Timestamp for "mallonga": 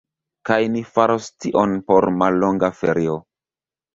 2.21-2.73